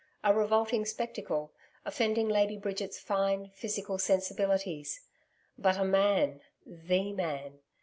[0.23, 1.51] A revolting spectacle,
[1.85, 5.01] offending Lady Bridget's fine, physical sensibilities,
[5.59, 7.59] but a MAN THE Man.